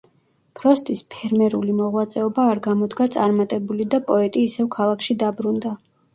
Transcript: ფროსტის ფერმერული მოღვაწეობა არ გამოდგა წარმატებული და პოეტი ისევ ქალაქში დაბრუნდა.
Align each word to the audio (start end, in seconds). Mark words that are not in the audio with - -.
ფროსტის 0.59 1.03
ფერმერული 1.15 1.75
მოღვაწეობა 1.81 2.47
არ 2.55 2.63
გამოდგა 2.69 3.07
წარმატებული 3.17 3.87
და 3.93 4.01
პოეტი 4.09 4.49
ისევ 4.49 4.73
ქალაქში 4.79 5.21
დაბრუნდა. 5.27 5.77